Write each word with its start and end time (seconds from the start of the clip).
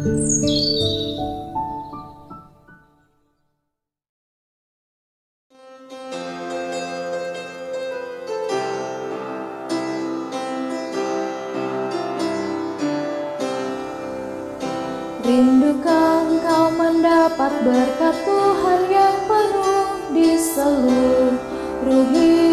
Rindukan 0.00 0.16
kau 16.48 16.72
mendapat 16.72 17.52
berkat 17.60 18.16
Tuhan 18.24 18.80
yang 18.88 19.20
penuh 19.28 20.00
di 20.16 20.40
seluruh 20.40 21.36
hidup 22.08 22.49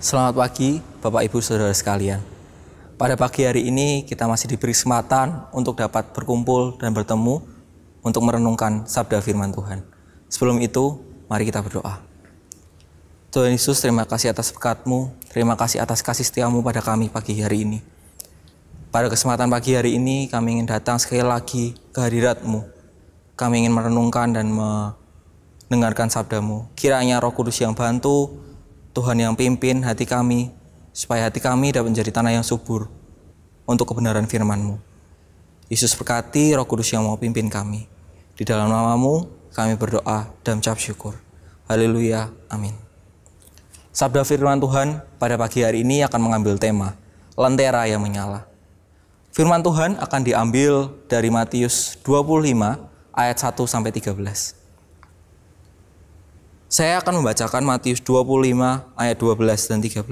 Selamat 0.00 0.32
pagi, 0.32 0.80
Bapak 1.04 1.28
Ibu 1.28 1.44
Saudara 1.44 1.76
sekalian. 1.76 2.24
Pada 2.96 3.20
pagi 3.20 3.44
hari 3.44 3.68
ini 3.68 4.08
kita 4.08 4.24
masih 4.24 4.48
diberi 4.48 4.72
kesempatan 4.72 5.52
untuk 5.52 5.76
dapat 5.76 6.16
berkumpul 6.16 6.80
dan 6.80 6.96
bertemu 6.96 7.44
untuk 8.00 8.24
merenungkan 8.24 8.88
sabda 8.88 9.20
firman 9.20 9.52
Tuhan. 9.52 9.84
Sebelum 10.32 10.56
itu, 10.64 11.04
mari 11.28 11.44
kita 11.44 11.60
berdoa. 11.60 12.00
Tuhan 13.28 13.52
Yesus, 13.52 13.84
terima 13.84 14.08
kasih 14.08 14.32
atas 14.32 14.56
berkat-Mu, 14.56 15.12
terima 15.28 15.52
kasih 15.52 15.84
atas 15.84 16.00
kasih 16.00 16.24
setiamu 16.24 16.64
pada 16.64 16.80
kami 16.80 17.12
pagi 17.12 17.36
hari 17.36 17.68
ini. 17.68 17.84
Pada 18.88 19.12
kesempatan 19.12 19.52
pagi 19.52 19.76
hari 19.76 20.00
ini, 20.00 20.32
kami 20.32 20.56
ingin 20.56 20.80
datang 20.80 20.96
sekali 20.96 21.20
lagi 21.20 21.76
ke 21.92 22.00
hadirat-Mu. 22.00 22.64
Kami 23.36 23.68
ingin 23.68 23.76
merenungkan 23.76 24.32
dan 24.32 24.48
mendengarkan 24.48 26.08
sabdamu. 26.08 26.72
Kiranya 26.72 27.20
roh 27.20 27.36
kudus 27.36 27.60
yang 27.60 27.76
bantu, 27.76 28.48
Tuhan 28.90 29.22
yang 29.22 29.38
pimpin 29.38 29.86
hati 29.86 30.02
kami, 30.02 30.50
supaya 30.90 31.30
hati 31.30 31.38
kami 31.38 31.70
dapat 31.70 31.94
menjadi 31.94 32.10
tanah 32.10 32.34
yang 32.34 32.46
subur 32.46 32.90
untuk 33.62 33.86
kebenaran 33.94 34.26
firman-Mu. 34.26 34.82
Yesus 35.70 35.94
berkati 35.94 36.50
roh 36.58 36.66
kudus 36.66 36.90
yang 36.90 37.06
mau 37.06 37.14
pimpin 37.14 37.46
kami. 37.46 37.86
Di 38.34 38.42
dalam 38.42 38.66
namamu 38.66 39.30
kami 39.54 39.78
berdoa 39.78 40.34
dan 40.42 40.58
mengucap 40.58 40.82
syukur. 40.82 41.14
Haleluya. 41.70 42.34
Amin. 42.50 42.74
Sabda 43.94 44.26
firman 44.26 44.58
Tuhan 44.58 45.02
pada 45.22 45.38
pagi 45.38 45.62
hari 45.62 45.86
ini 45.86 46.02
akan 46.02 46.18
mengambil 46.18 46.58
tema 46.58 46.98
Lentera 47.38 47.86
yang 47.86 48.02
menyala. 48.02 48.50
Firman 49.30 49.62
Tuhan 49.62 49.94
akan 50.02 50.20
diambil 50.26 50.90
dari 51.06 51.30
Matius 51.30 51.94
25 52.02 52.90
ayat 53.14 53.36
1 53.38 53.54
sampai 53.70 53.94
13. 53.94 54.59
Saya 56.70 57.02
akan 57.02 57.18
membacakan 57.18 57.66
Matius 57.66 57.98
25 57.98 58.94
ayat 58.94 59.16
12 59.18 59.70
dan 59.74 59.82
13 59.82 60.06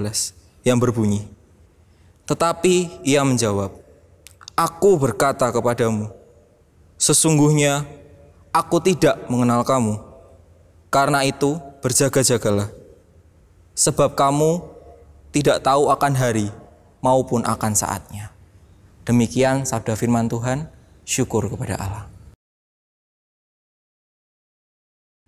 yang 0.67 0.75
berbunyi. 0.75 1.23
Tetapi 2.27 2.99
ia 3.07 3.23
menjawab, 3.23 3.71
Aku 4.59 4.99
berkata 4.99 5.47
kepadamu, 5.55 6.11
sesungguhnya 6.99 7.87
aku 8.51 8.83
tidak 8.83 9.23
mengenal 9.31 9.63
kamu. 9.63 10.03
Karena 10.91 11.23
itu 11.23 11.55
berjaga-jagalah, 11.79 12.67
sebab 13.71 14.19
kamu 14.19 14.59
tidak 15.31 15.63
tahu 15.63 15.87
akan 15.87 16.11
hari 16.11 16.51
maupun 16.99 17.39
akan 17.47 17.71
saatnya. 17.71 18.35
Demikian 19.07 19.63
sabda 19.63 19.95
firman 19.95 20.27
Tuhan, 20.27 20.67
syukur 21.07 21.47
kepada 21.47 21.79
Allah. 21.79 22.18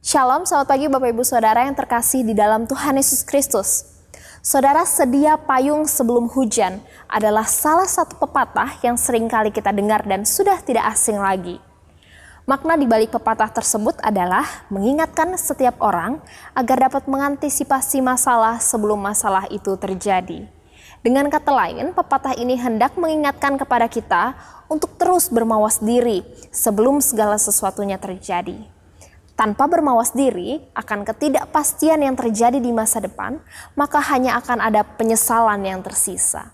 Shalom, 0.02 0.50
selamat 0.50 0.66
pagi 0.66 0.90
Bapak 0.90 1.14
Ibu 1.14 1.22
Saudara 1.22 1.62
yang 1.62 1.78
terkasih 1.78 2.26
di 2.26 2.34
dalam 2.34 2.66
Tuhan 2.66 2.98
Yesus 2.98 3.22
Kristus. 3.22 4.02
Saudara 4.42 4.82
sedia 4.82 5.38
payung 5.38 5.86
sebelum 5.86 6.26
hujan 6.26 6.82
adalah 7.06 7.46
salah 7.46 7.86
satu 7.86 8.18
pepatah 8.18 8.82
yang 8.82 8.98
sering 8.98 9.30
kali 9.30 9.54
kita 9.54 9.70
dengar 9.70 10.02
dan 10.02 10.26
sudah 10.26 10.58
tidak 10.66 10.90
asing 10.90 11.22
lagi. 11.22 11.62
Makna 12.50 12.82
di 12.82 12.90
balik 12.90 13.14
pepatah 13.14 13.54
tersebut 13.54 14.02
adalah 14.02 14.66
mengingatkan 14.74 15.38
setiap 15.38 15.78
orang 15.78 16.18
agar 16.58 16.90
dapat 16.90 17.06
mengantisipasi 17.06 18.02
masalah 18.02 18.58
sebelum 18.58 18.98
masalah 18.98 19.46
itu 19.54 19.78
terjadi. 19.78 20.50
Dengan 21.06 21.30
kata 21.30 21.54
lain, 21.54 21.94
pepatah 21.94 22.34
ini 22.42 22.58
hendak 22.58 22.98
mengingatkan 22.98 23.54
kepada 23.54 23.86
kita 23.86 24.34
untuk 24.66 24.98
terus 24.98 25.30
bermawas 25.30 25.78
diri 25.78 26.26
sebelum 26.50 27.06
segala 27.06 27.38
sesuatunya 27.38 28.02
terjadi. 28.02 28.81
Tanpa 29.42 29.66
bermawas 29.66 30.14
diri 30.14 30.62
akan 30.78 31.02
ketidakpastian 31.02 32.06
yang 32.06 32.14
terjadi 32.14 32.62
di 32.62 32.70
masa 32.70 33.02
depan, 33.02 33.42
maka 33.74 33.98
hanya 34.14 34.38
akan 34.38 34.62
ada 34.62 34.86
penyesalan 34.86 35.66
yang 35.66 35.82
tersisa. 35.82 36.54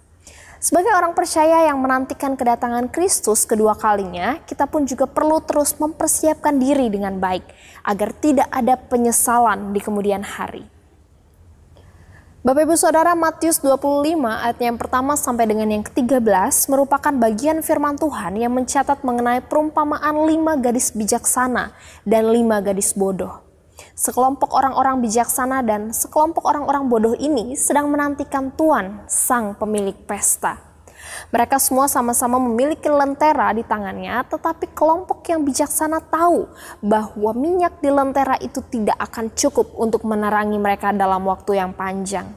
Sebagai 0.64 0.96
orang 0.96 1.12
percaya 1.12 1.68
yang 1.68 1.84
menantikan 1.84 2.40
kedatangan 2.40 2.88
Kristus 2.88 3.44
kedua 3.44 3.76
kalinya, 3.76 4.40
kita 4.48 4.72
pun 4.72 4.88
juga 4.88 5.04
perlu 5.04 5.44
terus 5.44 5.76
mempersiapkan 5.76 6.56
diri 6.56 6.88
dengan 6.88 7.20
baik 7.20 7.44
agar 7.84 8.16
tidak 8.24 8.48
ada 8.56 8.80
penyesalan 8.80 9.76
di 9.76 9.84
kemudian 9.84 10.24
hari. 10.24 10.77
Bapak 12.48 12.64
Ibu 12.64 12.80
Saudara 12.80 13.12
Matius 13.12 13.60
25 13.60 14.24
ayat 14.24 14.56
yang 14.64 14.80
pertama 14.80 15.20
sampai 15.20 15.52
dengan 15.52 15.68
yang 15.68 15.84
ke-13 15.84 16.72
merupakan 16.72 17.12
bagian 17.12 17.60
firman 17.60 18.00
Tuhan 18.00 18.40
yang 18.40 18.56
mencatat 18.56 19.04
mengenai 19.04 19.44
perumpamaan 19.44 20.16
lima 20.24 20.56
gadis 20.56 20.96
bijaksana 20.96 21.76
dan 22.08 22.24
lima 22.32 22.64
gadis 22.64 22.96
bodoh. 22.96 23.44
Sekelompok 24.00 24.56
orang-orang 24.56 25.04
bijaksana 25.04 25.60
dan 25.60 25.92
sekelompok 25.92 26.48
orang-orang 26.48 26.88
bodoh 26.88 27.20
ini 27.20 27.60
sedang 27.60 27.92
menantikan 27.92 28.48
Tuhan, 28.56 29.04
sang 29.12 29.52
pemilik 29.60 30.00
pesta. 30.08 30.67
Mereka 31.30 31.60
semua 31.60 31.92
sama-sama 31.92 32.40
memiliki 32.40 32.88
lentera 32.88 33.52
di 33.52 33.62
tangannya, 33.62 34.24
tetapi 34.32 34.72
kelompok 34.72 35.28
yang 35.28 35.44
bijaksana 35.44 36.00
tahu 36.08 36.48
bahwa 36.80 37.32
minyak 37.36 37.80
di 37.84 37.92
lentera 37.92 38.40
itu 38.40 38.64
tidak 38.72 38.96
akan 39.00 39.32
cukup 39.36 39.76
untuk 39.76 40.08
menerangi 40.08 40.56
mereka 40.56 40.96
dalam 40.96 41.28
waktu 41.28 41.60
yang 41.60 41.76
panjang. 41.76 42.28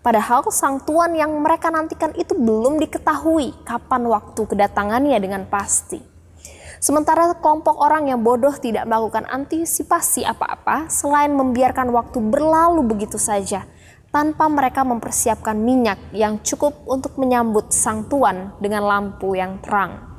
Padahal 0.00 0.48
sang 0.48 0.80
tuan 0.80 1.12
yang 1.12 1.28
mereka 1.44 1.68
nantikan 1.68 2.16
itu 2.16 2.32
belum 2.32 2.80
diketahui 2.80 3.52
kapan 3.68 4.02
waktu 4.08 4.40
kedatangannya 4.48 5.18
dengan 5.20 5.44
pasti. 5.44 6.00
Sementara 6.80 7.36
kelompok 7.36 7.76
orang 7.76 8.08
yang 8.08 8.24
bodoh 8.24 8.56
tidak 8.56 8.88
melakukan 8.88 9.28
antisipasi 9.28 10.24
apa-apa 10.24 10.88
selain 10.88 11.28
membiarkan 11.36 11.92
waktu 11.92 12.16
berlalu 12.24 12.80
begitu 12.80 13.20
saja 13.20 13.68
tanpa 14.10 14.50
mereka 14.50 14.82
mempersiapkan 14.82 15.54
minyak 15.54 15.98
yang 16.10 16.42
cukup 16.42 16.82
untuk 16.86 17.14
menyambut 17.14 17.70
sang 17.70 18.10
tuan 18.10 18.54
dengan 18.58 18.82
lampu 18.82 19.38
yang 19.38 19.62
terang. 19.62 20.10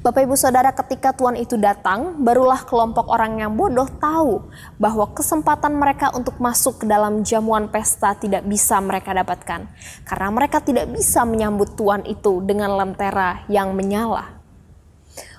Bapak 0.00 0.24
Ibu 0.24 0.38
Saudara 0.38 0.72
ketika 0.72 1.12
Tuhan 1.12 1.36
itu 1.36 1.58
datang, 1.58 2.22
barulah 2.22 2.62
kelompok 2.64 3.10
orang 3.10 3.42
yang 3.42 3.52
bodoh 3.58 3.90
tahu 3.98 4.46
bahwa 4.78 5.10
kesempatan 5.12 5.74
mereka 5.76 6.14
untuk 6.14 6.38
masuk 6.38 6.82
ke 6.82 6.86
dalam 6.88 7.20
jamuan 7.26 7.68
pesta 7.68 8.14
tidak 8.16 8.46
bisa 8.46 8.78
mereka 8.80 9.12
dapatkan. 9.12 9.68
Karena 10.06 10.28
mereka 10.30 10.62
tidak 10.62 10.88
bisa 10.90 11.26
menyambut 11.26 11.74
Tuhan 11.76 12.06
itu 12.06 12.40
dengan 12.46 12.78
lentera 12.78 13.44
yang 13.50 13.74
menyala. 13.74 14.36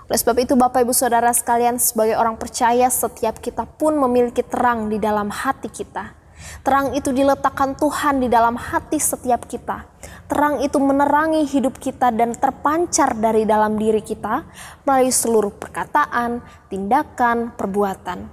Oleh 0.07 0.19
sebab 0.19 0.37
itu 0.39 0.53
Bapak 0.55 0.87
Ibu 0.87 0.93
Saudara 0.95 1.31
sekalian 1.35 1.79
sebagai 1.79 2.15
orang 2.15 2.39
percaya 2.39 2.87
setiap 2.87 3.43
kita 3.43 3.67
pun 3.67 3.97
memiliki 3.99 4.39
terang 4.39 4.87
di 4.87 4.99
dalam 4.99 5.27
hati 5.27 5.67
kita. 5.67 6.16
Terang 6.61 6.93
itu 6.93 7.09
diletakkan 7.15 7.73
Tuhan 7.73 8.21
di 8.21 8.27
dalam 8.29 8.59
hati 8.59 8.99
setiap 9.01 9.47
kita. 9.49 9.87
Terang 10.27 10.59
itu 10.59 10.77
menerangi 10.77 11.47
hidup 11.47 11.79
kita 11.79 12.11
dan 12.11 12.35
terpancar 12.35 13.15
dari 13.15 13.47
dalam 13.47 13.79
diri 13.79 14.03
kita 14.03 14.43
melalui 14.83 15.13
seluruh 15.13 15.55
perkataan, 15.55 16.43
tindakan, 16.67 17.55
perbuatan. 17.55 18.27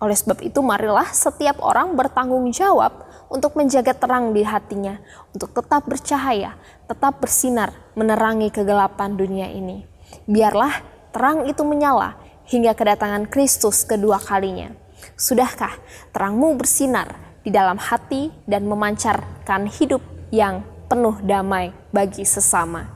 Oleh 0.00 0.16
sebab 0.16 0.40
itu 0.44 0.60
marilah 0.60 1.08
setiap 1.12 1.60
orang 1.64 1.96
bertanggung 1.96 2.48
jawab 2.52 3.06
untuk 3.32 3.56
menjaga 3.56 3.96
terang 3.96 4.36
di 4.36 4.44
hatinya, 4.44 5.00
untuk 5.32 5.54
tetap 5.56 5.86
bercahaya, 5.88 6.56
tetap 6.84 7.20
bersinar, 7.22 7.72
menerangi 7.96 8.52
kegelapan 8.52 9.16
dunia 9.16 9.48
ini. 9.48 9.88
Biarlah 10.28 10.84
terang 11.14 11.48
itu 11.48 11.64
menyala 11.64 12.20
hingga 12.48 12.76
kedatangan 12.76 13.28
Kristus 13.32 13.84
kedua 13.88 14.20
kalinya. 14.20 14.72
Sudahkah 15.16 15.72
terangmu 16.12 16.56
bersinar 16.56 17.23
di 17.44 17.52
dalam 17.52 17.76
hati 17.76 18.32
dan 18.48 18.64
memancarkan 18.64 19.68
hidup 19.68 20.00
yang 20.32 20.64
penuh 20.88 21.20
damai 21.20 21.76
bagi 21.92 22.24
sesama. 22.24 22.88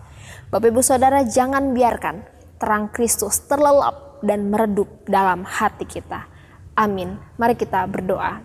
Bapak 0.49 0.73
Ibu 0.73 0.81
Saudara 0.81 1.21
jangan 1.29 1.77
biarkan 1.77 2.25
terang 2.57 2.89
Kristus 2.89 3.45
terlelap 3.45 4.25
dan 4.25 4.49
meredup 4.49 4.89
dalam 5.05 5.45
hati 5.45 5.85
kita. 5.85 6.27
Amin. 6.73 7.21
Mari 7.37 7.55
kita 7.55 7.85
berdoa. 7.85 8.41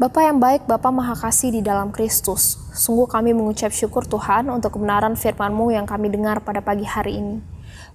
Bapa 0.00 0.24
yang 0.24 0.40
baik, 0.40 0.64
Bapa 0.64 0.88
Maha 0.88 1.12
Kasih 1.12 1.52
di 1.52 1.60
dalam 1.60 1.92
Kristus, 1.92 2.56
sungguh 2.72 3.04
kami 3.04 3.36
mengucap 3.36 3.68
syukur 3.68 4.08
Tuhan 4.08 4.48
untuk 4.48 4.80
kebenaran 4.80 5.12
firman-Mu 5.12 5.76
yang 5.76 5.84
kami 5.84 6.08
dengar 6.08 6.40
pada 6.40 6.64
pagi 6.64 6.88
hari 6.88 7.20
ini. 7.20 7.36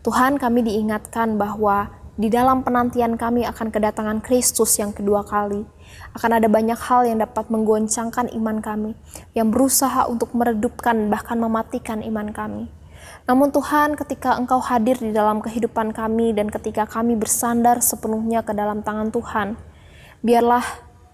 Tuhan 0.05 0.37
kami 0.37 0.61
diingatkan 0.61 1.41
bahwa 1.41 1.89
di 2.15 2.31
dalam 2.31 2.63
penantian 2.63 3.19
kami 3.19 3.43
akan 3.43 3.75
kedatangan 3.75 4.23
Kristus 4.23 4.79
yang 4.79 4.95
kedua 4.95 5.27
kali, 5.27 5.67
akan 6.15 6.31
ada 6.39 6.47
banyak 6.47 6.79
hal 6.79 7.03
yang 7.03 7.19
dapat 7.19 7.51
menggoncangkan 7.51 8.31
iman 8.39 8.63
kami, 8.63 8.95
yang 9.35 9.51
berusaha 9.51 10.07
untuk 10.07 10.31
meredupkan 10.31 11.11
bahkan 11.11 11.35
mematikan 11.35 11.99
iman 11.99 12.31
kami. 12.31 12.71
Namun 13.27 13.51
Tuhan 13.51 13.99
ketika 13.99 14.39
Engkau 14.39 14.63
hadir 14.63 14.95
di 14.95 15.11
dalam 15.11 15.43
kehidupan 15.43 15.91
kami 15.91 16.31
dan 16.31 16.47
ketika 16.47 16.87
kami 16.87 17.19
bersandar 17.19 17.83
sepenuhnya 17.83 18.47
ke 18.47 18.55
dalam 18.55 18.79
tangan 18.79 19.11
Tuhan, 19.11 19.59
biarlah 20.23 20.63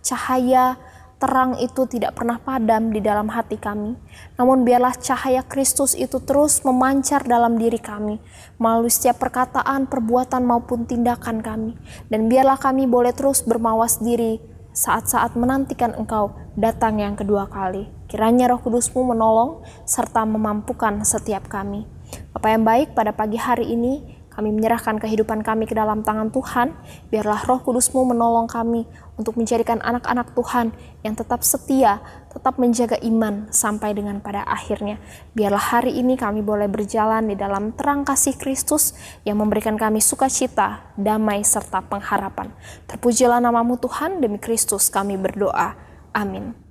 cahaya 0.05 0.77
terang 1.21 1.53
itu 1.61 1.85
tidak 1.85 2.17
pernah 2.17 2.41
padam 2.41 2.89
di 2.89 2.97
dalam 2.97 3.29
hati 3.29 3.61
kami. 3.61 3.93
Namun 4.41 4.65
biarlah 4.65 4.97
cahaya 4.97 5.45
Kristus 5.45 5.93
itu 5.93 6.17
terus 6.17 6.65
memancar 6.65 7.21
dalam 7.21 7.61
diri 7.61 7.77
kami 7.77 8.17
melalui 8.57 8.89
setiap 8.89 9.21
perkataan, 9.21 9.85
perbuatan 9.85 10.41
maupun 10.41 10.89
tindakan 10.89 11.45
kami. 11.45 11.77
Dan 12.09 12.25
biarlah 12.25 12.57
kami 12.57 12.89
boleh 12.89 13.13
terus 13.13 13.45
bermawas 13.45 14.01
diri 14.01 14.41
saat-saat 14.73 15.37
menantikan 15.37 15.93
Engkau 15.93 16.33
datang 16.57 16.97
yang 16.97 17.13
kedua 17.13 17.45
kali. 17.45 17.85
Kiranya 18.09 18.49
roh 18.49 18.59
kudusmu 18.59 19.13
menolong 19.13 19.61
serta 19.85 20.25
memampukan 20.25 21.05
setiap 21.05 21.45
kami. 21.45 21.85
Bapak 22.33 22.49
yang 22.49 22.65
baik 22.65 22.87
pada 22.97 23.15
pagi 23.15 23.37
hari 23.39 23.71
ini 23.71 24.20
kami 24.31 24.55
menyerahkan 24.55 24.95
kehidupan 24.95 25.43
kami 25.43 25.67
ke 25.67 25.75
dalam 25.75 26.07
tangan 26.07 26.31
Tuhan. 26.31 26.71
Biarlah 27.11 27.43
roh 27.43 27.59
kudusmu 27.59 28.07
menolong 28.07 28.47
kami 28.47 28.87
untuk 29.19 29.35
menjadikan 29.35 29.83
anak-anak 29.83 30.31
Tuhan 30.31 30.71
yang 31.03 31.19
tetap 31.19 31.43
setia, 31.43 31.99
tetap 32.31 32.55
menjaga 32.55 32.95
iman 33.03 33.51
sampai 33.51 33.91
dengan 33.91 34.23
pada 34.23 34.47
akhirnya. 34.47 35.03
Biarlah 35.35 35.75
hari 35.75 35.99
ini 35.99 36.15
kami 36.15 36.39
boleh 36.39 36.71
berjalan 36.71 37.27
di 37.27 37.35
dalam 37.35 37.75
terang 37.75 38.07
kasih 38.07 38.39
Kristus 38.39 38.95
yang 39.27 39.35
memberikan 39.43 39.75
kami 39.75 39.99
sukacita, 39.99 40.95
damai, 40.95 41.43
serta 41.43 41.83
pengharapan. 41.83 42.55
Terpujilah 42.87 43.43
namamu 43.43 43.75
Tuhan, 43.75 44.23
demi 44.23 44.39
Kristus 44.39 44.87
kami 44.87 45.19
berdoa. 45.19 45.75
Amin. 46.15 46.70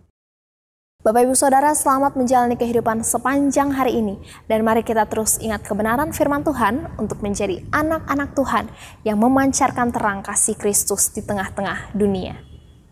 Bapak 1.00 1.24
Ibu 1.24 1.32
Saudara 1.32 1.72
selamat 1.72 2.12
menjalani 2.12 2.60
kehidupan 2.60 3.00
sepanjang 3.00 3.72
hari 3.72 4.04
ini 4.04 4.20
dan 4.52 4.60
mari 4.60 4.84
kita 4.84 5.08
terus 5.08 5.40
ingat 5.40 5.64
kebenaran 5.64 6.12
firman 6.12 6.44
Tuhan 6.44 6.92
untuk 7.00 7.24
menjadi 7.24 7.64
anak-anak 7.72 8.36
Tuhan 8.36 8.68
yang 9.08 9.16
memancarkan 9.16 9.96
terang 9.96 10.20
kasih 10.20 10.60
Kristus 10.60 11.08
di 11.08 11.24
tengah-tengah 11.24 11.96
dunia. 11.96 12.36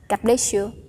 God 0.09 0.25
bless 0.25 0.57
you. 0.57 0.88